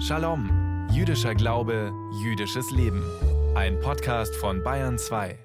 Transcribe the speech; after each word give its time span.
Shalom, 0.00 0.88
jüdischer 0.92 1.34
Glaube, 1.34 1.92
jüdisches 2.22 2.70
Leben. 2.70 3.02
Ein 3.54 3.80
Podcast 3.80 4.34
von 4.36 4.62
Bayern 4.62 4.98
2. 4.98 5.38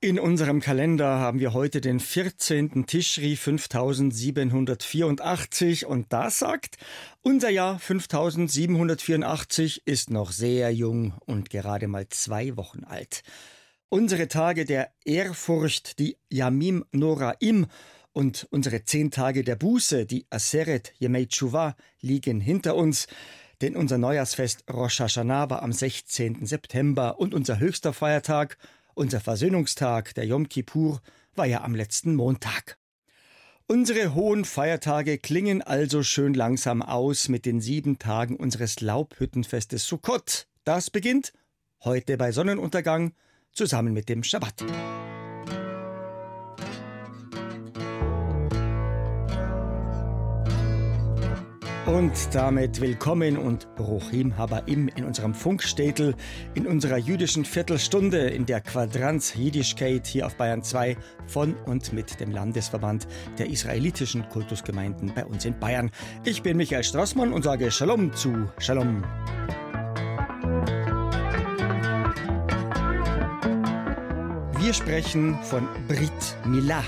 In 0.00 0.18
unserem 0.18 0.60
Kalender 0.60 1.18
haben 1.18 1.38
wir 1.40 1.52
heute 1.52 1.82
den 1.82 2.00
14. 2.00 2.86
Tischri 2.86 3.36
5784 3.36 5.84
und 5.84 6.10
das 6.12 6.38
sagt, 6.38 6.78
unser 7.20 7.50
Jahr 7.50 7.78
5784 7.78 9.86
ist 9.86 10.10
noch 10.10 10.32
sehr 10.32 10.70
jung 10.70 11.12
und 11.26 11.50
gerade 11.50 11.88
mal 11.88 12.08
zwei 12.08 12.56
Wochen 12.56 12.84
alt. 12.84 13.22
Unsere 13.90 14.28
Tage 14.28 14.64
der 14.64 14.92
Ehrfurcht, 15.04 15.98
die 15.98 16.16
Yamim 16.30 16.86
Noraim 16.92 17.66
und 18.12 18.46
unsere 18.50 18.84
zehn 18.84 19.10
Tage 19.10 19.44
der 19.44 19.56
Buße, 19.56 20.06
die 20.06 20.26
Aseret 20.30 20.92
Yemei 20.98 21.26
Tshuva, 21.26 21.76
liegen 22.00 22.40
hinter 22.40 22.76
uns. 22.76 23.06
Denn 23.60 23.76
unser 23.76 23.98
Neujahrsfest 23.98 24.64
Rosh 24.72 25.00
Hashanah 25.00 25.50
war 25.50 25.62
am 25.62 25.72
16. 25.72 26.46
September 26.46 27.20
und 27.20 27.34
unser 27.34 27.58
höchster 27.58 27.92
Feiertag, 27.92 28.56
unser 28.94 29.20
Versöhnungstag, 29.20 30.14
der 30.14 30.26
Yom 30.26 30.48
Kippur, 30.48 31.00
war 31.34 31.46
ja 31.46 31.62
am 31.62 31.74
letzten 31.74 32.14
Montag. 32.14 32.78
Unsere 33.66 34.14
hohen 34.14 34.44
Feiertage 34.44 35.18
klingen 35.18 35.62
also 35.62 36.02
schön 36.02 36.34
langsam 36.34 36.82
aus 36.82 37.28
mit 37.28 37.46
den 37.46 37.60
sieben 37.60 38.00
Tagen 38.00 38.34
unseres 38.34 38.80
Laubhüttenfestes 38.80 39.86
Sukkot. 39.86 40.48
Das 40.64 40.90
beginnt 40.90 41.32
heute 41.84 42.16
bei 42.16 42.32
Sonnenuntergang 42.32 43.12
zusammen 43.52 43.92
mit 43.92 44.08
dem 44.08 44.24
Schabbat. 44.24 44.64
Und 51.96 52.32
damit 52.36 52.80
willkommen 52.80 53.36
und 53.36 53.74
Bruchim 53.74 54.38
Habaim 54.38 54.86
in 54.94 55.04
unserem 55.04 55.34
Funkstädtel, 55.34 56.14
in 56.54 56.68
unserer 56.68 56.98
jüdischen 56.98 57.44
Viertelstunde 57.44 58.28
in 58.28 58.46
der 58.46 58.60
Quadranz 58.60 59.34
Jiddischkeit 59.34 60.06
hier 60.06 60.26
auf 60.26 60.36
Bayern 60.36 60.62
2 60.62 60.96
von 61.26 61.54
und 61.66 61.92
mit 61.92 62.20
dem 62.20 62.30
Landesverband 62.30 63.08
der 63.38 63.50
israelitischen 63.50 64.28
Kultusgemeinden 64.28 65.12
bei 65.16 65.26
uns 65.26 65.44
in 65.44 65.58
Bayern. 65.58 65.90
Ich 66.22 66.42
bin 66.42 66.58
Michael 66.58 66.84
Strassmann 66.84 67.32
und 67.32 67.42
sage 67.42 67.72
Shalom 67.72 68.12
zu 68.12 68.48
Shalom. 68.58 69.02
Wir 74.60 74.74
sprechen 74.74 75.36
von 75.42 75.66
Brit 75.88 76.36
Milah. 76.44 76.84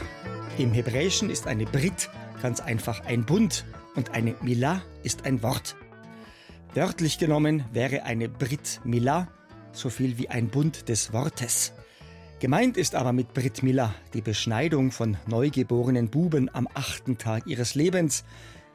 Im 0.58 0.70
Hebräischen 0.70 1.28
ist 1.28 1.48
eine 1.48 1.64
Brit 1.64 2.08
ganz 2.40 2.60
einfach 2.60 3.04
ein 3.04 3.24
Bund 3.24 3.64
und 3.94 4.10
eine 4.10 4.34
Milah 4.42 4.82
ist 5.02 5.24
ein 5.24 5.42
Wort. 5.42 5.76
Wörtlich 6.74 7.18
genommen 7.18 7.64
wäre 7.72 8.04
eine 8.04 8.28
Brit 8.28 8.80
Milah 8.84 9.28
so 9.72 9.90
viel 9.90 10.18
wie 10.18 10.28
ein 10.28 10.48
Bund 10.48 10.88
des 10.88 11.12
Wortes. 11.12 11.72
Gemeint 12.40 12.76
ist 12.76 12.94
aber 12.94 13.12
mit 13.12 13.34
Brit 13.34 13.62
Milah 13.62 13.94
die 14.14 14.20
Beschneidung 14.20 14.90
von 14.90 15.16
neugeborenen 15.26 16.10
Buben 16.10 16.50
am 16.54 16.68
achten 16.74 17.18
Tag 17.18 17.46
ihres 17.46 17.74
Lebens. 17.74 18.24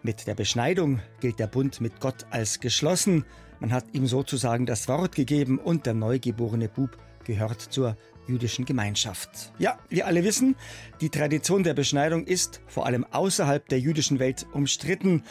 Mit 0.03 0.27
der 0.27 0.35
Beschneidung 0.35 1.01
gilt 1.19 1.39
der 1.39 1.47
Bund 1.47 1.81
mit 1.81 1.99
Gott 1.99 2.25
als 2.29 2.59
geschlossen. 2.59 3.25
Man 3.59 3.73
hat 3.73 3.85
ihm 3.93 4.07
sozusagen 4.07 4.65
das 4.65 4.87
Wort 4.87 5.15
gegeben 5.15 5.59
und 5.59 5.85
der 5.85 5.95
neugeborene 5.95 6.69
Bub 6.69 6.97
gehört 7.25 7.61
zur 7.61 7.97
jüdischen 8.27 8.65
Gemeinschaft. 8.65 9.53
Ja, 9.57 9.77
wir 9.89 10.07
alle 10.07 10.23
wissen, 10.23 10.55
die 11.01 11.09
Tradition 11.09 11.63
der 11.63 11.73
Beschneidung 11.73 12.25
ist 12.25 12.61
vor 12.67 12.85
allem 12.85 13.05
außerhalb 13.05 13.67
der 13.67 13.79
jüdischen 13.79 14.19
Welt 14.19 14.45
umstritten. 14.53 15.23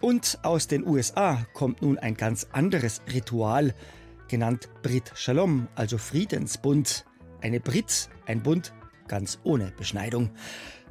Und 0.00 0.38
aus 0.42 0.66
den 0.66 0.86
USA 0.86 1.44
kommt 1.52 1.82
nun 1.82 1.98
ein 1.98 2.14
ganz 2.14 2.46
anderes 2.52 3.02
Ritual, 3.12 3.74
genannt 4.28 4.68
Brit 4.82 5.12
Shalom, 5.14 5.68
also 5.74 5.98
Friedensbund. 5.98 7.04
Eine 7.42 7.60
Brit, 7.60 8.08
ein 8.26 8.42
Bund 8.42 8.72
ganz 9.08 9.40
ohne 9.42 9.72
Beschneidung. 9.76 10.30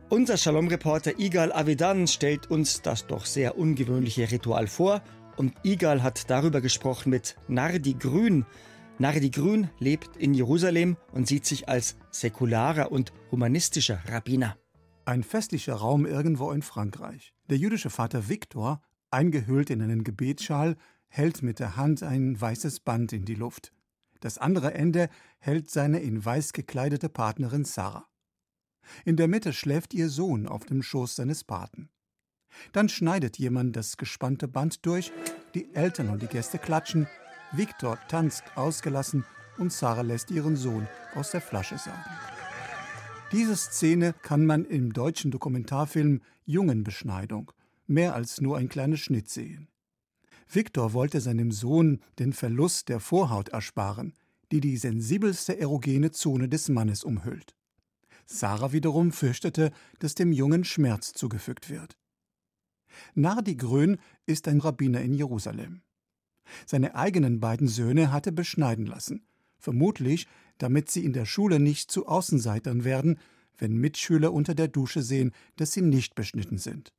Unser 0.10 0.38
Shalom-Reporter 0.38 1.20
Igal 1.20 1.54
Avidan 1.54 2.08
stellt 2.08 2.52
uns 2.52 2.82
das 2.82 3.08
doch 3.08 3.26
sehr 3.26 3.58
ungewöhnliche 3.58 4.30
Ritual 4.30 4.68
vor 4.68 5.02
und 5.38 5.54
Igal 5.64 6.04
hat 6.04 6.30
darüber 6.30 6.60
gesprochen 6.60 7.12
mit 7.12 7.38
Nardi 7.48 7.94
Grün, 7.94 8.46
Nardi 9.02 9.30
Grün 9.32 9.70
lebt 9.80 10.18
in 10.18 10.34
Jerusalem 10.34 10.98
und 11.14 11.26
sieht 11.26 11.46
sich 11.46 11.70
als 11.70 11.96
säkularer 12.12 12.92
und 12.92 13.14
humanistischer 13.32 14.02
Rabbiner. 14.10 14.58
Ein 15.06 15.24
festlicher 15.24 15.76
Raum 15.76 16.06
irgendwo 16.06 16.52
in 16.52 16.62
Frankreich. 16.62 17.34
Der 17.50 17.58
jüdische 17.58 17.90
Vater 17.90 18.28
Viktor, 18.28 18.82
eingehüllt 19.10 19.70
in 19.70 19.82
einen 19.82 20.04
Gebetsschal, 20.04 20.76
hält 21.08 21.42
mit 21.44 21.60
der 21.60 21.78
Hand 21.78 22.04
ein 22.04 22.40
weißes 22.40 22.82
Band 22.82 23.14
in 23.14 23.24
die 23.24 23.36
Luft. 23.36 23.72
Das 24.20 24.38
andere 24.38 24.74
Ende 24.74 25.08
hält 25.40 25.72
seine 25.72 26.02
in 26.02 26.24
weiß 26.26 26.52
gekleidete 26.52 27.08
Partnerin 27.08 27.64
Sarah. 27.64 28.06
In 29.06 29.16
der 29.16 29.30
Mitte 29.30 29.54
schläft 29.54 29.94
ihr 29.94 30.10
Sohn 30.10 30.46
auf 30.46 30.66
dem 30.66 30.84
Schoß 30.84 31.16
seines 31.16 31.46
Paten. 31.46 31.90
Dann 32.74 32.90
schneidet 32.90 33.38
jemand 33.38 33.78
das 33.78 33.96
gespannte 33.96 34.50
Band 34.50 34.86
durch, 34.86 35.14
die 35.56 35.74
Eltern 35.74 36.10
und 36.10 36.22
die 36.22 36.28
Gäste 36.28 36.60
klatschen, 36.60 37.08
Viktor 37.52 37.98
tanzt 38.08 38.44
ausgelassen 38.56 39.26
und 39.58 39.74
Sarah 39.74 40.02
lässt 40.02 40.30
ihren 40.30 40.56
Sohn 40.56 40.88
aus 41.16 41.32
der 41.32 41.42
Flasche 41.42 41.78
saugen. 41.78 41.98
Diese 43.32 43.56
Szene 43.56 44.14
kann 44.22 44.46
man 44.46 44.66
im 44.66 44.94
deutschen 44.94 45.32
Dokumentarfilm 45.32 46.22
Jungenbeschneidung 46.46 47.52
mehr 47.88 48.14
als 48.14 48.40
nur 48.40 48.58
ein 48.58 48.70
kleines 48.70 49.00
Schnitt 49.00 49.30
sehen. 49.30 49.68
Viktor 50.52 50.94
wollte 50.94 51.22
seinem 51.22 51.52
Sohn 51.52 52.02
den 52.20 52.34
Verlust 52.34 52.90
der 52.90 53.00
Vorhaut 53.00 53.50
ersparen, 53.50 54.14
die 54.52 54.62
die 54.62 54.78
sensibelste 54.78 55.60
erogene 55.60 56.12
Zone 56.12 56.50
des 56.50 56.70
Mannes 56.70 57.04
umhüllt. 57.04 57.56
Sarah 58.26 58.72
wiederum 58.72 59.12
fürchtete, 59.12 59.72
dass 59.98 60.16
dem 60.16 60.32
Jungen 60.32 60.64
Schmerz 60.64 61.14
zugefügt 61.14 61.70
wird. 61.70 61.98
Nardi 63.16 63.56
Grön 63.56 63.98
ist 64.26 64.48
ein 64.48 64.60
Rabbiner 64.60 65.02
in 65.02 65.14
Jerusalem. 65.14 65.82
Seine 66.66 66.96
eigenen 66.96 67.40
beiden 67.40 67.68
Söhne 67.68 68.12
hatte 68.12 68.32
beschneiden 68.32 68.86
lassen, 68.86 69.24
vermutlich 69.58 70.28
damit 70.60 70.92
sie 70.92 71.04
in 71.04 71.14
der 71.14 71.26
Schule 71.26 71.60
nicht 71.60 71.90
zu 71.90 72.08
Außenseitern 72.08 72.84
werden, 72.84 73.18
wenn 73.58 73.76
Mitschüler 73.76 74.32
unter 74.32 74.54
der 74.54 74.68
Dusche 74.68 75.02
sehen, 75.02 75.32
dass 75.56 75.74
sie 75.74 75.82
nicht 75.82 76.16
beschnitten 76.16 76.58
sind. 76.58 76.94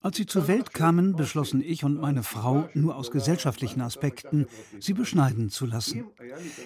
Als 0.00 0.16
sie 0.16 0.26
zur 0.26 0.48
Welt 0.48 0.74
kamen, 0.74 1.16
beschlossen 1.16 1.62
ich 1.62 1.84
und 1.84 2.00
meine 2.00 2.22
Frau 2.22 2.68
nur 2.74 2.96
aus 2.96 3.10
gesellschaftlichen 3.10 3.80
Aspekten, 3.80 4.46
sie 4.80 4.92
beschneiden 4.92 5.50
zu 5.50 5.66
lassen. 5.66 6.04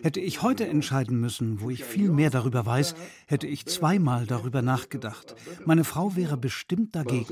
Hätte 0.02 0.20
ich 0.20 0.42
heute 0.42 0.66
entscheiden 0.66 1.20
müssen, 1.20 1.60
wo 1.60 1.70
ich 1.70 1.84
viel 1.84 2.10
mehr 2.10 2.30
darüber 2.30 2.66
weiß, 2.66 2.94
hätte 3.26 3.46
ich 3.46 3.66
zweimal 3.66 4.26
darüber 4.26 4.62
nachgedacht. 4.62 5.36
Meine 5.66 5.84
Frau 5.84 6.16
wäre 6.16 6.36
bestimmt 6.36 6.96
dagegen. 6.96 7.26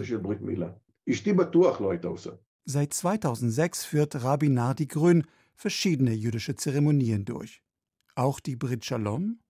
Seit 2.64 2.94
2006 2.94 3.84
führt 3.84 4.22
Rabbi 4.22 4.48
Nardi 4.48 4.86
Grün 4.86 5.26
verschiedene 5.54 6.12
jüdische 6.12 6.54
Zeremonien 6.54 7.24
durch. 7.24 7.62
Auch 8.14 8.40
die 8.40 8.56
Brit 8.56 8.84
Shalom? 8.84 9.40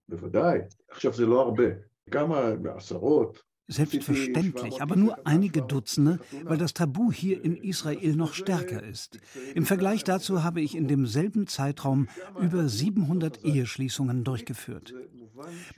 Selbstverständlich, 3.69 4.83
aber 4.83 4.97
nur 4.97 5.27
einige 5.27 5.63
Dutzende, 5.63 6.19
weil 6.43 6.59
das 6.59 6.75
Tabu 6.75 7.13
hier 7.13 7.43
in 7.45 7.57
Israel 7.57 8.17
noch 8.17 8.35
stärker 8.35 8.83
ist. 8.83 9.21
Im 9.55 9.65
Vergleich 9.65 10.05
dazu 10.05 10.43
habe 10.43 10.61
ich 10.61 10.75
in 10.77 10.89
demselben 10.89 11.47
Zeitraum 11.47 12.09
über 12.41 12.69
700 12.69 13.45
Eheschließungen 13.45 14.25
durchgeführt. 14.25 14.95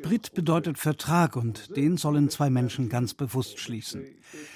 Brit 0.03 0.35
bedeutet 0.35 0.79
Vertrag 0.79 1.37
und 1.37 1.77
den 1.77 1.97
sollen 1.97 2.29
zwei 2.29 2.51
Menschen 2.51 2.89
ganz 2.89 3.15
bewusst 3.15 3.59
schließen. 3.59 4.05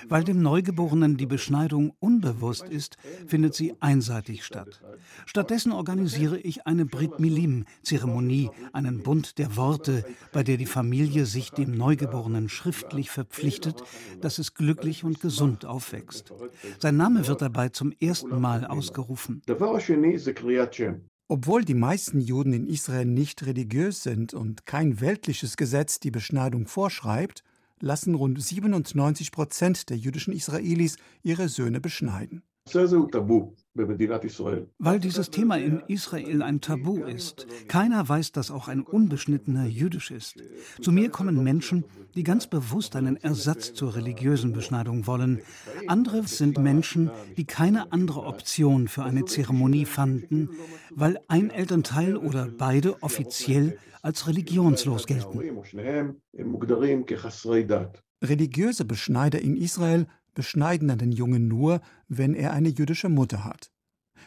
Weil 0.09 0.25
dem 0.25 0.43
Neugeborenen 0.43 1.17
die 1.17 1.27
Beschneidung 1.27 1.93
unbewusst 2.01 2.65
ist, 2.65 2.97
findet 3.27 3.55
sie 3.55 3.75
einseitig 3.81 4.45
statt. 4.45 4.81
Stattdessen 5.27 5.73
organisiere 5.73 6.39
ich 6.39 6.67
eine 6.67 6.85
Brit 6.85 7.21
Milim-Zeremonie, 7.21 8.51
einen 8.73 9.03
Bund 9.03 9.39
der 9.39 9.57
Worte, 9.57 10.05
bei 10.33 10.43
der 10.43 10.57
die 10.57 10.67
Familie 10.67 11.27
sich 11.27 11.51
dem 11.51 11.73
Neugeborenen 11.73 12.49
schriftlich 12.49 13.11
verpflichtet, 13.11 13.83
dass 14.21 14.39
es 14.39 14.55
glücklich 14.55 15.05
und 15.05 15.21
gesund 15.21 15.65
aufwächst. 15.65 16.33
Sein 16.79 16.97
Name 16.97 17.27
wird 17.27 17.43
dabei 17.43 17.69
zum 17.69 17.93
ersten 18.01 18.41
Mal 18.41 18.65
ausgerufen. 18.65 19.43
Obwohl 21.31 21.63
die 21.63 21.75
meisten 21.75 22.21
Juden 22.21 22.55
in 22.55 22.67
Israel 22.67 23.05
nicht 23.05 23.45
religiös 23.45 24.03
sind 24.03 24.33
und 24.33 24.65
kein 24.65 25.03
weltliches 25.03 25.59
Gesetz 25.59 26.01
die 26.01 26.11
Beschneidung 26.11 26.67
vorschreibt, 26.67 27.45
lassen 27.81 28.15
rund 28.15 28.43
97 28.43 29.31
Prozent 29.31 29.91
der 29.91 29.99
jüdischen 29.99 30.33
Israelis 30.33 30.97
ihre 31.23 31.51
Söhne 31.51 31.83
beschneiden. 31.83 32.43
Weil 34.79 35.01
dieses 35.01 35.31
Thema 35.31 35.57
in 35.57 35.83
Israel 35.87 36.43
ein 36.43 36.61
Tabu 36.61 37.05
ist. 37.05 37.47
Keiner 37.69 38.09
weiß, 38.09 38.33
dass 38.33 38.51
auch 38.51 38.69
ein 38.69 38.83
Unbeschnittener 38.83 39.67
jüdisch 39.67 40.11
ist. 40.11 40.43
Zu 40.81 40.93
mir 40.93 41.11
kommen 41.11 41.43
Menschen, 41.43 41.85
die 42.15 42.25
ganz 42.25 42.47
bewusst 42.47 42.97
einen 42.97 43.17
Ersatz 43.17 43.75
zur 43.75 43.95
religiösen 43.95 44.53
Beschneidung 44.53 45.07
wollen. 45.07 45.41
Andere 45.87 46.25
sind 46.25 46.59
Menschen, 46.59 47.11
die 47.37 47.45
keine 47.45 47.93
andere 47.93 48.23
Option 48.23 48.89
für 48.89 49.05
eine 49.05 49.25
Zeremonie 49.25 49.85
fanden, 49.85 50.51
weil 50.91 51.19
ein 51.29 51.51
Elternteil 51.51 52.17
oder 52.17 52.49
beide 52.57 53.03
offiziell 53.03 53.79
als 54.03 54.27
religionslos 54.27 55.07
gelten. 55.07 55.41
Religiöse 58.21 58.85
Beschneider 58.85 59.41
in 59.41 59.57
Israel 59.57 60.07
beschneiden 60.39 60.89
einen 60.89 61.11
Jungen 61.11 61.49
nur, 61.49 61.81
wenn 62.07 62.33
er 62.33 62.53
eine 62.53 62.69
jüdische 62.69 63.09
Mutter 63.09 63.43
hat. 63.43 63.73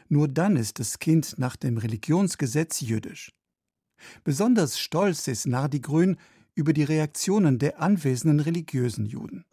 Nur 0.10 0.28
dann 0.28 0.58
ist 0.58 0.78
das 0.80 1.00
Kind 1.00 1.36
nach 1.38 1.56
dem 1.56 1.78
Religionsgesetz 1.78 2.82
jüdisch. 2.82 3.32
Besonders 4.26 4.78
stolz 4.78 5.30
ist 5.30 5.48
Nardi 5.48 5.80
Grün 5.80 6.18
über 6.62 6.74
die 6.74 6.84
Reaktionen 6.84 7.58
der 7.58 7.82
anwesenden 7.82 8.40
religiösen 8.40 9.08
Juden. 9.08 9.44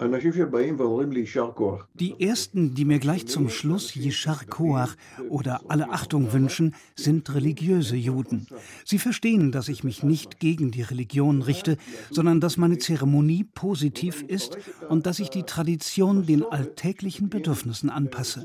Die 1.95 2.21
ersten, 2.21 2.75
die 2.75 2.85
mir 2.85 2.99
gleich 2.99 3.27
zum 3.27 3.49
Schluss 3.49 3.97
Yishar 3.97 4.45
Koach 4.45 4.95
oder 5.31 5.63
alle 5.69 5.89
Achtung 5.89 6.35
wünschen, 6.35 6.75
sind 6.97 7.35
religiöse 7.35 7.97
Juden. 7.97 8.47
Sie 8.85 8.99
verstehen, 8.99 9.53
dass 9.53 9.71
ich 9.71 9.85
mich 9.85 10.03
nicht 10.03 10.39
gegen 10.39 10.71
die 10.71 10.83
Religion 10.83 11.41
richte, 11.41 11.79
sondern 12.11 12.43
dass 12.43 12.59
meine 12.59 12.77
Zeremonie 12.77 13.45
positiv 13.45 14.23
ist 14.23 14.59
und 14.91 15.07
dass 15.07 15.19
ich 15.19 15.31
die 15.31 15.45
Tradition 15.45 16.27
den 16.27 16.45
alltäglichen 16.45 17.31
Bedürfnissen 17.31 17.89
anpasse. 17.89 18.45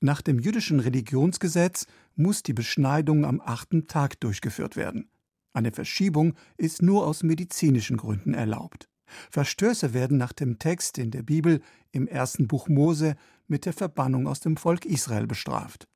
Nach 0.00 0.22
dem 0.22 0.40
jüdischen 0.40 0.80
Religionsgesetz 0.80 1.86
muss 2.16 2.42
die 2.42 2.52
Beschneidung 2.52 3.24
am 3.24 3.40
achten 3.40 3.86
Tag 3.86 4.18
durchgeführt 4.18 4.74
werden. 4.74 5.08
Eine 5.52 5.72
Verschiebung 5.72 6.34
ist 6.56 6.82
nur 6.82 7.06
aus 7.06 7.22
medizinischen 7.22 7.96
Gründen 7.96 8.34
erlaubt. 8.34 8.88
Verstöße 9.30 9.92
werden 9.92 10.16
nach 10.16 10.32
dem 10.32 10.58
Text 10.58 10.98
in 10.98 11.10
der 11.10 11.22
Bibel 11.22 11.60
im 11.90 12.06
ersten 12.06 12.48
Buch 12.48 12.68
Mose 12.68 13.16
mit 13.46 13.66
der 13.66 13.74
Verbannung 13.74 14.26
aus 14.26 14.40
dem 14.40 14.56
Volk 14.56 14.86
Israel 14.86 15.26
bestraft. 15.26 15.88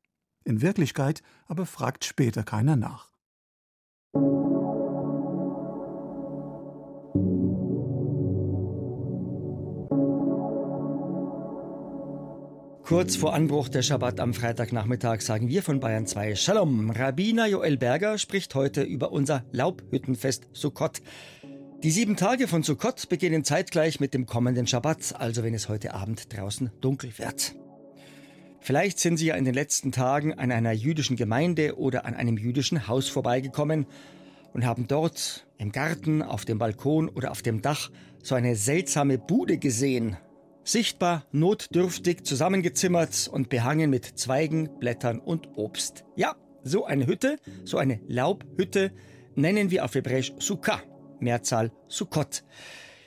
In 0.44 0.61
Wirklichkeit 0.61 1.23
aber 1.47 1.67
fragt 1.67 2.05
später 2.05 2.43
keiner 2.44 2.76
nach. 2.76 3.11
Kurz 12.87 13.17
vor 13.17 13.35
Anbruch 13.35 13.69
der 13.69 13.83
Schabbat 13.83 14.21
am 14.21 14.33
Freitagnachmittag 14.33 15.21
sagen 15.21 15.49
wir 15.49 15.65
von 15.65 15.81
Bayern 15.81 16.06
2 16.06 16.37
Shalom. 16.37 16.93
Rabbiner 16.93 17.49
Joel 17.49 17.79
Berger 17.79 18.17
spricht 18.17 18.55
heute 18.55 18.85
über 18.85 19.11
unser 19.11 19.44
Laubhüttenfest 19.50 20.47
Sukkot. 20.53 21.03
Die 21.83 21.91
sieben 21.91 22.15
Tage 22.15 22.47
von 22.47 22.62
Sukkot 22.62 23.09
beginnen 23.09 23.43
zeitgleich 23.43 23.99
mit 23.99 24.15
dem 24.15 24.25
kommenden 24.25 24.69
Schabbat, 24.69 25.17
also 25.19 25.43
wenn 25.43 25.53
es 25.53 25.69
heute 25.69 25.94
Abend 25.94 26.33
draußen 26.33 26.71
dunkel 26.81 27.19
wird. 27.19 27.56
Vielleicht 28.61 29.00
sind 29.00 29.17
Sie 29.17 29.27
ja 29.27 29.35
in 29.35 29.44
den 29.44 29.55
letzten 29.55 29.91
Tagen 29.91 30.35
an 30.35 30.53
einer 30.53 30.71
jüdischen 30.71 31.17
Gemeinde 31.17 31.77
oder 31.77 32.05
an 32.05 32.15
einem 32.15 32.38
jüdischen 32.38 32.87
Haus 32.87 33.09
vorbeigekommen 33.09 33.87
und 34.53 34.65
haben 34.65 34.87
dort 34.87 35.44
im 35.59 35.73
Garten, 35.73 36.23
auf 36.23 36.44
dem 36.44 36.59
Balkon 36.59 37.09
oder 37.09 37.33
auf 37.33 37.43
dem 37.43 37.62
Dach 37.62 37.91
so 38.23 38.37
eine 38.37 38.55
seltsame 38.55 39.19
Bude 39.19 39.59
gesehen, 39.59 40.17
sichtbar 40.66 41.24
notdürftig 41.32 42.24
zusammengezimmert 42.24 43.28
und 43.32 43.48
behangen 43.48 43.88
mit 43.88 44.04
Zweigen, 44.18 44.78
Blättern 44.78 45.20
und 45.20 45.56
Obst. 45.56 46.04
Ja, 46.16 46.34
so 46.62 46.84
eine 46.84 47.06
Hütte, 47.06 47.38
so 47.64 47.78
eine 47.78 48.00
Laubhütte 48.08 48.92
nennen 49.36 49.70
wir 49.70 49.84
auf 49.84 49.94
Hebräisch 49.94 50.32
Sukkah, 50.38 50.82
Mehrzahl 51.20 51.70
Sukkot. 51.88 52.42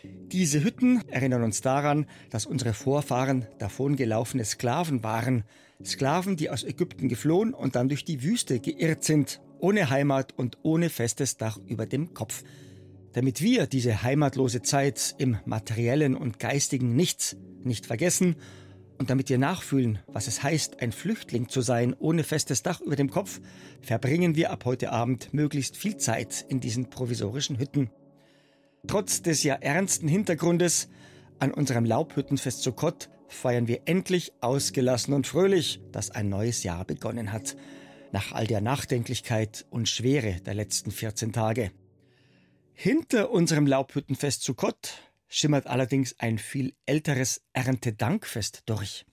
Diese 0.03 0.63
Hütten 0.63 1.03
erinnern 1.09 1.43
uns 1.43 1.61
daran, 1.61 2.05
dass 2.29 2.45
unsere 2.45 2.73
Vorfahren 2.73 3.45
davongelaufene 3.57 4.45
Sklaven 4.45 5.03
waren. 5.03 5.43
Sklaven, 5.83 6.37
die 6.37 6.49
aus 6.49 6.63
Ägypten 6.63 7.09
geflohen 7.09 7.53
und 7.53 7.75
dann 7.75 7.89
durch 7.89 8.05
die 8.05 8.23
Wüste 8.23 8.59
geirrt 8.59 9.03
sind, 9.03 9.41
ohne 9.59 9.89
Heimat 9.89 10.33
und 10.37 10.57
ohne 10.61 10.89
festes 10.89 11.35
Dach 11.35 11.57
über 11.67 11.85
dem 11.85 12.13
Kopf. 12.13 12.43
Damit 13.13 13.41
wir 13.41 13.65
diese 13.65 14.03
heimatlose 14.03 14.61
Zeit 14.61 15.15
im 15.17 15.37
materiellen 15.45 16.15
und 16.15 16.39
geistigen 16.39 16.95
Nichts 16.95 17.35
nicht 17.63 17.85
vergessen 17.87 18.35
und 18.99 19.09
damit 19.09 19.29
wir 19.29 19.37
nachfühlen, 19.37 19.99
was 20.07 20.27
es 20.27 20.43
heißt, 20.43 20.81
ein 20.81 20.91
Flüchtling 20.91 21.47
zu 21.49 21.61
sein 21.61 21.95
ohne 21.97 22.23
festes 22.23 22.61
Dach 22.61 22.81
über 22.81 22.95
dem 22.95 23.09
Kopf, 23.09 23.39
verbringen 23.81 24.35
wir 24.35 24.51
ab 24.51 24.65
heute 24.65 24.91
Abend 24.91 25.33
möglichst 25.33 25.77
viel 25.77 25.97
Zeit 25.97 26.45
in 26.49 26.59
diesen 26.59 26.89
provisorischen 26.89 27.57
Hütten. 27.57 27.89
Trotz 28.87 29.21
des 29.21 29.43
ja 29.43 29.55
ernsten 29.55 30.07
Hintergrundes 30.07 30.89
an 31.39 31.53
unserem 31.53 31.85
Laubhüttenfest 31.85 32.61
zu 32.61 32.73
Kott 32.73 33.09
feiern 33.29 33.67
wir 33.67 33.81
endlich 33.85 34.33
ausgelassen 34.41 35.13
und 35.13 35.27
fröhlich, 35.27 35.79
dass 35.91 36.11
ein 36.11 36.29
neues 36.29 36.63
Jahr 36.63 36.85
begonnen 36.85 37.31
hat. 37.31 37.55
Nach 38.11 38.33
all 38.33 38.47
der 38.47 38.59
Nachdenklichkeit 38.61 39.65
und 39.69 39.87
Schwere 39.87 40.41
der 40.41 40.55
letzten 40.55 40.91
14 40.91 41.31
Tage. 41.31 41.71
Hinter 42.81 43.31
unserem 43.31 43.67
Laubhüttenfest 43.67 44.41
zu 44.41 44.53
Kott 44.53 45.03
schimmert 45.27 45.67
allerdings 45.67 46.17
ein 46.17 46.37
viel 46.37 46.73
älteres 46.85 47.41
Erntedankfest 47.51 48.61
durch. 48.67 49.05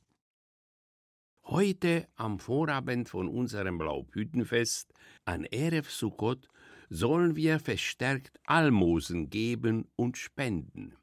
Heute 1.43 2.07
am 2.15 2.39
Vorabend 2.39 3.09
von 3.09 3.27
unserem 3.27 3.81
Laubhüttenfest 3.81 4.95
an 5.25 5.45
Erev 5.47 5.91
Sukkot 5.91 6.47
sollen 6.91 7.35
wir 7.35 7.59
verstärkt 7.59 8.39
Almosen 8.45 9.31
geben 9.31 9.89
und 9.97 10.17
spenden. 10.17 10.95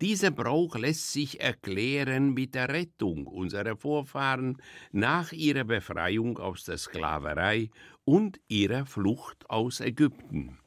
Dieser 0.00 0.32
Brauch 0.32 0.74
lässt 0.74 1.12
sich 1.12 1.40
erklären 1.40 2.34
mit 2.34 2.56
der 2.56 2.68
Rettung 2.68 3.28
unserer 3.28 3.76
Vorfahren 3.76 4.60
nach 4.90 5.30
ihrer 5.30 5.62
Befreiung 5.62 6.38
aus 6.38 6.64
der 6.64 6.78
Sklaverei 6.78 7.70
und 8.04 8.40
ihrer 8.48 8.86
Flucht 8.86 9.48
aus 9.48 9.78
Ägypten. 9.78 10.58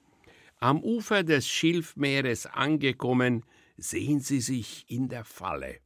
Am 0.65 0.81
Ufer 0.81 1.23
des 1.23 1.47
Schilfmeeres 1.47 2.47
angekommen, 2.47 3.45
sehen 3.77 4.19
sie 4.19 4.41
sich 4.41 4.83
in 4.87 5.09
der 5.09 5.23
Falle. 5.23 5.77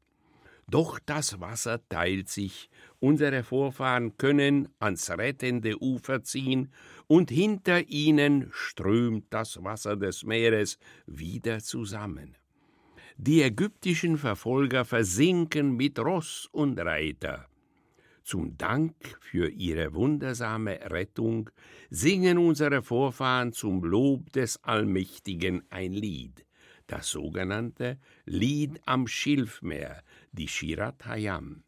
Doch 0.70 1.00
das 1.06 1.42
Wasser 1.42 1.82
teilt 1.90 2.30
sich, 2.30 2.70
unsere 3.02 3.44
Vorfahren 3.44 4.16
können 4.16 4.70
ans 4.80 5.10
rettende 5.10 5.84
Ufer 5.84 6.24
ziehen, 6.24 6.72
und 7.08 7.30
hinter 7.30 7.90
ihnen 7.90 8.48
strömt 8.54 9.26
das 9.32 9.62
Wasser 9.62 9.98
des 9.98 10.24
Meeres 10.24 10.78
wieder 11.06 11.60
zusammen. 11.60 12.38
Die 13.18 13.42
ägyptischen 13.42 14.18
Verfolger 14.18 14.86
versinken 14.86 15.76
mit 15.76 16.00
Ross 16.00 16.48
und 16.54 16.80
Reiter. 16.80 17.49
Zum 18.24 18.58
Dank 18.58 18.94
für 19.22 19.50
ihre 19.50 19.94
wundersame 19.94 20.80
Rettung 20.92 21.50
singen 21.90 22.38
unsere 22.38 22.82
Vorfahren 22.82 23.54
zum 23.54 23.84
Lob 23.84 24.32
des 24.34 24.64
Allmächtigen 24.64 25.64
ein 25.70 25.94
Lied 25.94 26.46
das 26.90 27.10
sogenannte 27.10 28.00
Lied 28.26 28.82
am 28.86 29.08
Schilfmeer, 29.08 30.04
die 30.32 30.48
Shirat 30.48 31.06
Hayam. 31.06 31.64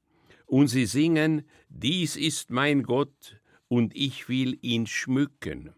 Und 0.45 0.67
sie 0.67 0.85
singen, 0.85 1.43
dies 1.69 2.17
ist 2.17 2.49
mein 2.49 2.83
Gott, 2.83 3.39
und 3.67 3.95
ich 3.95 4.27
will 4.27 4.57
ihn 4.61 4.85
schmücken. 4.85 5.73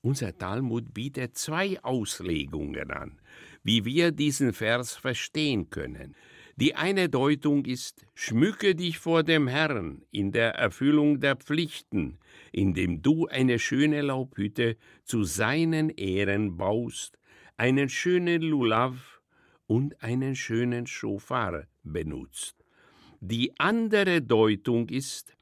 Unser 0.00 0.38
Talmud 0.38 0.94
bietet 0.94 1.36
zwei 1.36 1.82
Auslegungen 1.82 2.90
an, 2.90 3.20
wie 3.62 3.84
wir 3.84 4.12
diesen 4.12 4.54
Vers 4.54 4.96
verstehen 4.96 5.68
können. 5.68 6.16
Die 6.60 6.74
eine 6.74 7.08
Deutung 7.08 7.64
ist, 7.64 8.04
schmücke 8.14 8.74
dich 8.74 8.98
vor 8.98 9.22
dem 9.22 9.48
Herrn 9.48 10.02
in 10.10 10.30
der 10.30 10.54
Erfüllung 10.56 11.20
der 11.20 11.36
Pflichten, 11.36 12.18
indem 12.52 13.00
du 13.00 13.26
eine 13.26 13.58
schöne 13.58 14.02
Laubhütte 14.02 14.76
zu 15.04 15.24
seinen 15.24 15.88
Ehren 15.88 16.58
baust 16.58 17.16
einen 17.60 17.88
schönen 17.88 18.40
Lulav 18.40 19.20
und 19.66 20.02
einen 20.02 20.34
schönen 20.34 20.86
Schofar 20.86 21.66
benutzt. 21.82 22.56
Die 23.20 23.52
andere 23.58 24.22
Deutung 24.22 24.88
ist, 24.88 25.36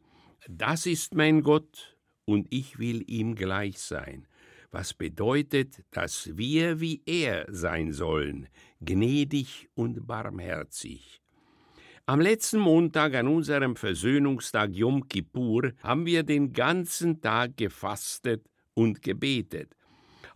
das 0.49 0.87
ist 0.87 1.15
mein 1.15 1.43
Gott 1.43 1.97
und 2.25 2.47
ich 2.51 2.79
will 2.79 3.05
ihm 3.07 3.37
gleich 3.37 3.79
sein, 3.79 4.27
was 4.71 4.95
bedeutet, 4.95 5.83
dass 5.91 6.37
wir 6.37 6.81
wie 6.81 7.03
er 7.07 7.47
sein 7.49 7.93
sollen, 7.93 8.49
gnädig 8.81 9.69
und 9.75 10.07
barmherzig. 10.07 11.21
Am 12.07 12.21
letzten 12.21 12.61
Montag 12.61 13.15
an 13.15 13.29
unserem 13.29 13.77
Versöhnungstag 13.77 14.73
Yom 14.73 15.09
Kippur 15.09 15.73
haben 15.83 16.07
wir 16.07 16.23
den 16.23 16.53
ganzen 16.53 17.21
Tag 17.21 17.57
gefastet 17.57 18.45
und 18.75 19.03
gebetet 19.03 19.75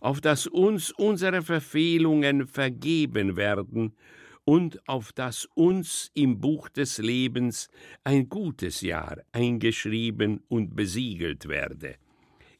auf 0.03 0.19
dass 0.19 0.47
uns 0.47 0.91
unsere 0.91 1.41
Verfehlungen 1.41 2.45
vergeben 2.45 3.37
werden 3.37 3.95
und 4.43 4.85
auf 4.87 5.13
das 5.13 5.47
uns 5.55 6.11
im 6.13 6.41
Buch 6.41 6.67
des 6.67 6.97
Lebens 6.97 7.69
ein 8.03 8.27
gutes 8.27 8.81
Jahr 8.81 9.19
eingeschrieben 9.31 10.43
und 10.49 10.75
besiegelt 10.75 11.47
werde. 11.47 11.95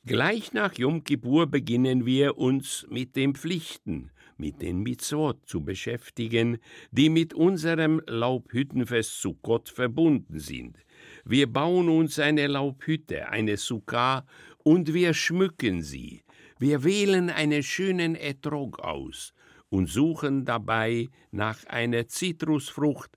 Gleich 0.05 0.51
nach 0.51 0.73
Yom 0.73 1.05
Kippur 1.05 1.47
beginnen 1.47 2.05
wir 2.05 2.37
uns 2.37 2.85
mit 2.89 3.15
den 3.15 3.35
Pflichten, 3.35 4.11
mit 4.35 4.61
den 4.61 4.83
Mitzvot 4.83 5.47
zu 5.47 5.63
beschäftigen, 5.63 6.57
die 6.91 7.09
mit 7.09 7.33
unserem 7.33 8.01
Laubhüttenfest 8.05 9.21
zu 9.21 9.35
Gott 9.35 9.69
verbunden 9.69 10.39
sind. 10.39 10.77
Wir 11.23 11.47
bauen 11.47 11.87
uns 11.87 12.19
eine 12.19 12.47
Laubhütte, 12.47 13.29
eine 13.29 13.55
Sukkah, 13.55 14.25
und 14.57 14.93
wir 14.93 15.13
schmücken 15.13 15.81
sie. 15.81 16.23
Wir 16.59 16.83
wählen 16.83 17.29
einen 17.29 17.63
schönen 17.63 18.15
Etrog 18.15 18.79
aus 18.79 19.33
und 19.69 19.87
suchen 19.87 20.43
dabei 20.43 21.07
nach 21.31 21.65
einer 21.67 22.09
Zitrusfrucht 22.09 23.11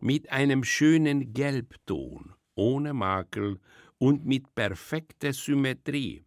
mit 0.00 0.32
einem 0.32 0.64
schönen 0.64 1.34
Gelbton, 1.34 2.32
ohne 2.54 2.94
Makel 2.94 3.60
und 3.98 4.24
mit 4.24 4.54
perfekter 4.54 5.34
Symmetrie. 5.34 6.24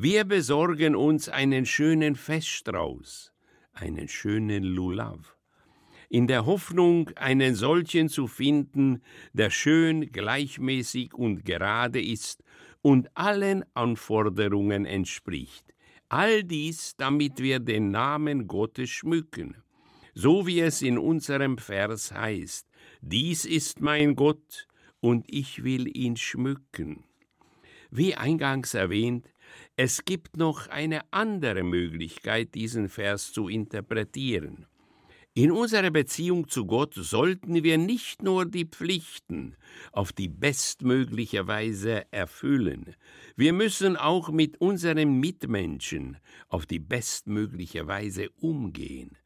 Wir 0.00 0.22
besorgen 0.22 0.94
uns 0.94 1.28
einen 1.28 1.66
schönen 1.66 2.14
Feststrauß, 2.14 3.32
einen 3.72 4.06
schönen 4.06 4.62
Lulav, 4.62 5.36
in 6.08 6.28
der 6.28 6.46
Hoffnung, 6.46 7.10
einen 7.16 7.56
solchen 7.56 8.08
zu 8.08 8.28
finden, 8.28 9.02
der 9.32 9.50
schön, 9.50 10.12
gleichmäßig 10.12 11.14
und 11.14 11.44
gerade 11.44 12.00
ist 12.00 12.44
und 12.80 13.08
allen 13.16 13.64
Anforderungen 13.74 14.86
entspricht. 14.86 15.74
All 16.08 16.44
dies, 16.44 16.94
damit 16.96 17.40
wir 17.40 17.58
den 17.58 17.90
Namen 17.90 18.46
Gottes 18.46 18.90
schmücken. 18.90 19.56
So 20.14 20.46
wie 20.46 20.60
es 20.60 20.80
in 20.80 20.96
unserem 20.96 21.58
Vers 21.58 22.12
heißt, 22.12 22.68
dies 23.00 23.44
ist 23.44 23.80
mein 23.80 24.14
Gott, 24.14 24.68
und 25.00 25.24
ich 25.28 25.64
will 25.64 25.88
ihn 25.96 26.16
schmücken. 26.16 27.02
Wie 27.90 28.14
eingangs 28.14 28.74
erwähnt, 28.74 29.26
es 29.76 30.04
gibt 30.04 30.36
noch 30.36 30.68
eine 30.68 31.02
andere 31.12 31.62
Möglichkeit, 31.62 32.54
diesen 32.54 32.88
Vers 32.88 33.32
zu 33.32 33.48
interpretieren. 33.48 34.66
In 35.34 35.52
unserer 35.52 35.92
Beziehung 35.92 36.48
zu 36.48 36.66
Gott 36.66 36.94
sollten 36.94 37.62
wir 37.62 37.78
nicht 37.78 38.24
nur 38.24 38.44
die 38.44 38.64
Pflichten 38.64 39.54
auf 39.92 40.12
die 40.12 40.28
bestmögliche 40.28 41.46
Weise 41.46 42.10
erfüllen, 42.10 42.96
wir 43.36 43.52
müssen 43.52 43.96
auch 43.96 44.30
mit 44.30 44.60
unseren 44.60 45.20
Mitmenschen 45.20 46.16
auf 46.48 46.66
die 46.66 46.80
bestmögliche 46.80 47.86
Weise 47.86 48.30
umgehen. 48.40 49.16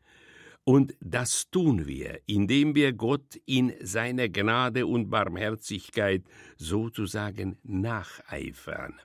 Und 0.65 0.95
das 1.01 1.51
tun 1.51 1.87
wir, 1.87 2.21
indem 2.27 2.75
wir 2.75 2.93
Gott 2.93 3.41
in 3.47 3.73
seiner 3.81 4.29
Gnade 4.29 4.87
und 4.87 5.09
Barmherzigkeit 5.09 6.25
sozusagen 6.57 7.57
nacheifern. 7.63 9.01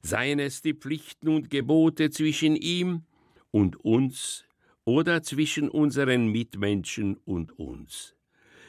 Seien 0.00 0.38
es 0.38 0.62
die 0.62 0.74
Pflichten 0.74 1.28
und 1.28 1.50
Gebote 1.50 2.10
zwischen 2.10 2.54
ihm 2.54 3.02
und 3.50 3.84
uns 3.84 4.44
oder 4.84 5.24
zwischen 5.24 5.68
unseren 5.68 6.28
Mitmenschen 6.28 7.16
und 7.24 7.58
uns. 7.58 8.14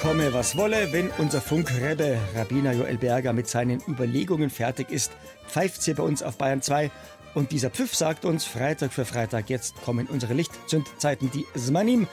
Komme, 0.00 0.34
was 0.34 0.56
wolle, 0.56 0.92
wenn 0.92 1.10
unser 1.18 1.40
Funkrebbe 1.40 2.18
Rabbiner 2.34 2.72
Joel 2.72 2.98
Berger 2.98 3.32
mit 3.32 3.46
seinen 3.46 3.80
Überlegungen 3.86 4.50
fertig 4.50 4.90
ist, 4.90 5.12
pfeift 5.46 5.80
sie 5.80 5.94
bei 5.94 6.02
uns 6.02 6.22
auf 6.22 6.36
Bayern 6.36 6.60
2 6.60 6.90
und 7.34 7.52
dieser 7.52 7.70
Pfiff 7.70 7.94
sagt 7.94 8.24
uns 8.24 8.44
Freitag 8.44 8.92
für 8.92 9.04
Freitag, 9.04 9.48
jetzt 9.48 9.80
kommen 9.82 10.06
unsere 10.06 10.34
Lichtzündzeiten, 10.34 11.30
die 11.30 11.46
Zmanim 11.56 12.06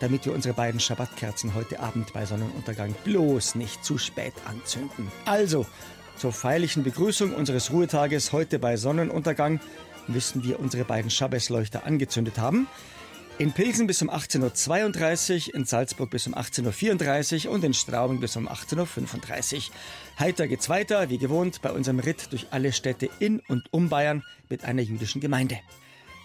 damit 0.00 0.24
wir 0.26 0.34
unsere 0.34 0.54
beiden 0.54 0.80
Schabbatkerzen 0.80 1.54
heute 1.54 1.80
Abend 1.80 2.12
bei 2.12 2.26
Sonnenuntergang 2.26 2.94
bloß 3.04 3.54
nicht 3.54 3.84
zu 3.84 3.98
spät 3.98 4.34
anzünden. 4.44 5.10
Also, 5.24 5.66
zur 6.16 6.32
feierlichen 6.32 6.82
Begrüßung 6.82 7.34
unseres 7.34 7.70
Ruhetages 7.70 8.32
heute 8.32 8.58
bei 8.58 8.76
Sonnenuntergang 8.76 9.60
müssen 10.08 10.42
wir 10.42 10.58
unsere 10.58 10.84
beiden 10.84 11.10
Schabbesleuchter 11.10 11.84
angezündet 11.84 12.38
haben. 12.38 12.66
In 13.38 13.52
Pilsen 13.52 13.86
bis 13.86 14.02
um 14.02 14.10
18.32 14.10 15.50
Uhr, 15.50 15.54
in 15.54 15.64
Salzburg 15.64 16.10
bis 16.10 16.26
um 16.26 16.34
18.34 16.34 17.46
Uhr 17.46 17.52
und 17.52 17.62
in 17.62 17.72
Straubing 17.72 18.18
bis 18.18 18.34
um 18.34 18.48
18.35 18.48 19.56
Uhr. 19.56 19.62
Heiter 20.18 20.48
geht's 20.48 20.68
weiter, 20.68 21.08
wie 21.08 21.18
gewohnt, 21.18 21.62
bei 21.62 21.70
unserem 21.70 22.00
Ritt 22.00 22.32
durch 22.32 22.48
alle 22.50 22.72
Städte 22.72 23.08
in 23.20 23.38
und 23.46 23.72
um 23.72 23.88
Bayern 23.88 24.24
mit 24.48 24.64
einer 24.64 24.82
jüdischen 24.82 25.20
Gemeinde. 25.20 25.60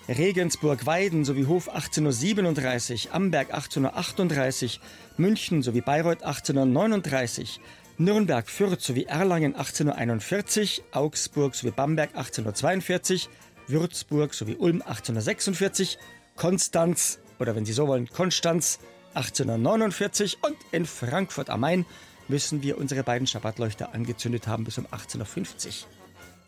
Regensburg-Weiden 0.10 1.24
sowie 1.24 1.46
Hof 1.46 1.70
1837, 1.70 3.14
Amberg 3.14 3.54
1838, 3.54 4.82
München 5.18 5.62
sowie 5.62 5.80
Bayreuth 5.80 6.24
1839, 6.24 7.62
Nürnberg-Fürth 7.98 8.82
sowie 8.82 9.06
Erlangen 9.06 9.56
1841, 9.56 10.84
Augsburg 10.92 11.56
sowie 11.56 11.72
Bamberg 11.72 12.10
1842, 12.16 13.30
Würzburg 13.68 14.34
sowie 14.34 14.58
Ulm 14.58 14.82
1846, 14.82 15.98
Konstanz 16.36 17.20
oder 17.40 17.56
wenn 17.56 17.66
Sie 17.66 17.74
so 17.74 17.88
wollen, 17.88 18.10
Konstanz 18.10 18.80
1849 19.14 20.40
und 20.42 20.58
in 20.72 20.86
Frankfurt 20.86 21.50
am 21.50 21.62
Main 21.62 21.86
müssen 22.28 22.62
wir 22.62 22.78
unsere 22.78 23.04
beiden 23.04 23.28
Schabbatleuchter 23.28 23.94
angezündet 23.94 24.48
haben 24.48 24.66
bis 24.66 24.78
um 24.78 24.88
18.50 24.88 25.68
Uhr. 25.68 26.03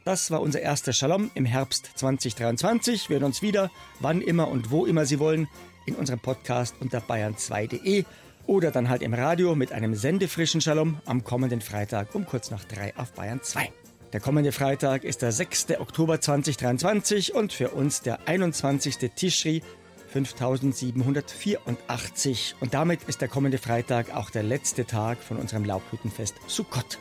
Das 0.05 0.29
war 0.29 0.41
unser 0.41 0.61
erster 0.61 0.93
Shalom 0.93 1.31
im 1.33 1.45
Herbst 1.45 1.89
2023. 1.95 3.09
Wir 3.09 3.15
hören 3.15 3.23
uns 3.23 3.41
wieder, 3.41 3.71
wann 3.99 4.21
immer 4.21 4.49
und 4.49 4.69
wo 4.69 4.85
immer 4.85 5.07
Sie 5.07 5.17
wollen, 5.17 5.47
in 5.87 5.95
unserem 5.95 6.19
Podcast 6.19 6.75
unter 6.79 6.99
bayern2.de 6.99 8.05
oder 8.45 8.69
dann 8.69 8.87
halt 8.87 9.01
im 9.01 9.15
Radio 9.15 9.55
mit 9.55 9.71
einem 9.71 9.95
sendefrischen 9.95 10.61
Shalom 10.61 10.99
am 11.05 11.23
kommenden 11.23 11.59
Freitag 11.59 12.13
um 12.13 12.27
kurz 12.27 12.51
nach 12.51 12.65
drei 12.65 12.95
auf 12.95 13.13
Bayern 13.13 13.41
2. 13.41 13.73
Der 14.13 14.19
kommende 14.19 14.51
Freitag 14.51 15.03
ist 15.03 15.23
der 15.23 15.31
6. 15.31 15.71
Oktober 15.79 16.21
2023 16.21 17.33
und 17.33 17.51
für 17.51 17.71
uns 17.71 18.01
der 18.01 18.27
21. 18.27 18.97
Tischri 19.15 19.63
5784. 20.09 22.57
Und 22.59 22.75
damit 22.75 22.99
ist 23.07 23.21
der 23.21 23.27
kommende 23.27 23.57
Freitag 23.57 24.15
auch 24.15 24.29
der 24.29 24.43
letzte 24.43 24.85
Tag 24.85 25.17
von 25.17 25.37
unserem 25.37 25.65
Laubhüttenfest 25.65 26.35
Sukkot. 26.45 26.99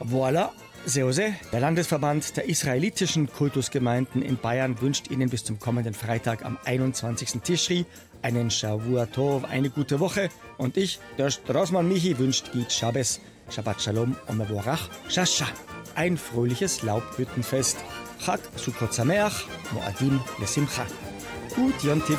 Voilà, 0.00 0.50
Seose, 0.86 1.34
der 1.52 1.58
Landesverband 1.58 2.36
der 2.36 2.48
israelitischen 2.48 3.30
Kultusgemeinden 3.30 4.22
in 4.22 4.36
Bayern 4.36 4.80
wünscht 4.80 5.10
Ihnen 5.10 5.28
bis 5.28 5.42
zum 5.42 5.58
kommenden 5.58 5.94
Freitag 5.94 6.44
am 6.44 6.58
21. 6.64 7.40
Tischri 7.42 7.86
einen 8.22 8.50
Shavua 8.52 9.06
Tov, 9.06 9.44
eine 9.44 9.68
gute 9.68 9.98
Woche. 9.98 10.28
Und 10.58 10.76
ich, 10.76 11.00
der 11.18 11.30
Straßmann 11.30 11.88
Michi, 11.88 12.18
wünscht 12.18 12.52
Git 12.52 12.72
Shabbos, 12.72 13.20
Shabbat 13.50 13.82
Shalom 13.82 14.16
und 14.28 14.42
Shasha. 15.08 15.46
Ein 15.96 16.16
fröhliches 16.16 16.82
Laubhüttenfest. 16.82 17.78
Chag 18.24 18.40
Sukkot 18.56 18.94
Sameach, 18.94 19.44
Moadim 19.72 20.20
Lesimcha. 20.38 20.86
Gut 21.54 21.82
Yontif. 21.82 22.18